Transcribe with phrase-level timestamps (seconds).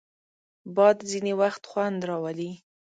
[0.75, 2.51] باد ځینې وخت خوند راولي